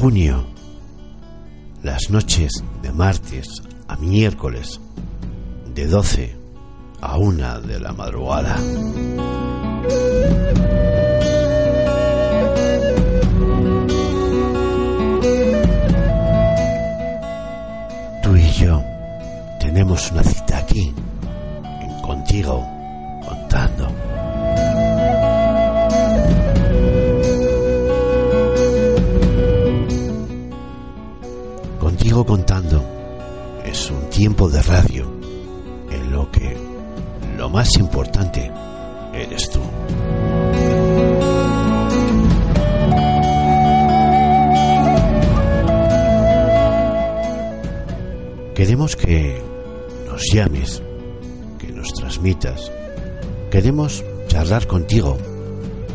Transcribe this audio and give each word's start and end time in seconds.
junio, 0.00 0.46
las 1.82 2.08
noches 2.08 2.62
de 2.82 2.92
martes 2.92 3.48
a 3.88 3.96
miércoles, 3.96 4.80
de 5.74 5.88
12 5.88 6.36
a 7.00 7.18
1 7.18 7.62
de 7.62 7.80
la 7.80 7.92
madrugada. 7.92 8.54
Tú 18.22 18.36
y 18.36 18.50
yo 18.52 18.80
tenemos 19.58 20.12
una 20.12 20.22
cita 20.22 20.58
aquí, 20.58 20.94
contigo, 22.02 22.64
contando. 23.26 23.67
Contando 32.26 32.84
es 33.64 33.90
un 33.90 34.10
tiempo 34.10 34.48
de 34.48 34.60
radio 34.62 35.06
en 35.88 36.10
lo 36.10 36.28
que 36.32 36.56
lo 37.36 37.48
más 37.48 37.76
importante 37.78 38.50
eres 39.14 39.48
tú. 39.48 39.60
Queremos 48.54 48.96
que 48.96 49.40
nos 50.06 50.22
llames, 50.32 50.82
que 51.60 51.68
nos 51.68 51.94
transmitas. 51.94 52.72
Queremos 53.50 54.04
charlar 54.26 54.66
contigo. 54.66 55.16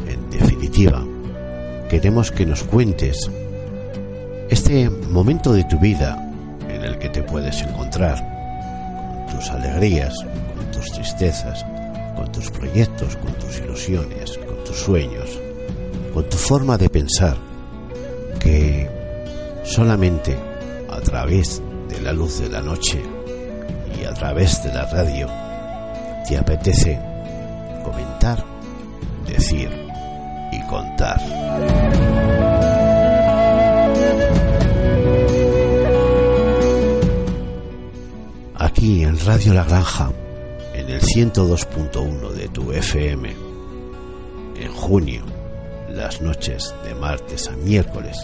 En 0.08 0.30
definitiva, 0.30 1.04
queremos 1.90 2.32
que 2.32 2.46
nos 2.46 2.64
cuentes 2.64 3.30
este 4.54 4.88
momento 4.88 5.52
de 5.54 5.64
tu 5.64 5.80
vida 5.80 6.16
en 6.70 6.84
el 6.84 7.00
que 7.00 7.09
te 7.09 7.23
puedes 7.23 7.59
encontrar 7.64 8.20
con 9.26 9.36
tus 9.36 9.50
alegrías, 9.50 10.14
con 10.56 10.72
tus 10.72 10.92
tristezas, 10.92 11.66
con 12.16 12.32
tus 12.32 12.52
proyectos, 12.52 13.16
con 13.16 13.34
tus 13.34 13.58
ilusiones, 13.58 14.38
con 14.38 14.64
tus 14.64 14.78
sueños, 14.78 15.40
con 16.14 16.30
tu 16.30 16.38
forma 16.38 16.78
de 16.78 16.88
pensar, 16.88 17.36
que 18.40 18.88
solamente 19.64 20.38
a 20.88 21.02
través 21.02 21.59
de 21.90 22.00
la 22.02 22.14
luz 22.14 22.40
de 22.40 22.50
la 22.50 22.62
noche 22.62 23.02
y 24.00 24.06
a 24.06 24.14
través 24.14 24.64
de 24.64 24.72
la 24.72 24.86
radio 24.86 25.28
te 26.28 26.38
apetece 26.38 27.00
comentar, 27.84 28.46
decir 29.26 29.72
y 30.52 30.62
contar. 30.68 32.03
Radio 39.26 39.54
La 39.54 39.64
Granja, 39.64 40.12
en 40.74 40.90
el 40.90 41.00
102.1 41.00 42.32
de 42.32 42.50
tu 42.50 42.74
FM, 42.74 43.34
en 44.58 44.74
junio, 44.74 45.24
las 45.90 46.20
noches 46.20 46.76
de 46.84 46.94
martes 46.94 47.48
a 47.48 47.52
miércoles, 47.52 48.18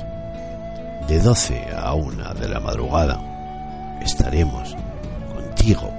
de 1.08 1.20
12 1.22 1.68
a 1.74 1.94
1 1.94 2.34
de 2.34 2.50
la 2.50 2.60
madrugada, 2.60 3.18
estaremos 4.04 4.76
contigo 5.34 5.90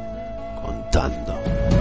contando. 0.63 1.80